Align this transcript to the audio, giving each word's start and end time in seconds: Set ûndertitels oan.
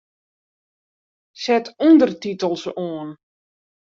Set 1.43 1.65
ûndertitels 1.87 2.65
oan. 2.85 3.09